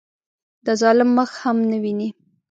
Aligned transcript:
د 0.65 0.67
ظالم 0.81 1.09
مخ 1.17 1.31
هم 1.41 1.57
نه 1.71 1.77
ویني. 1.83 2.09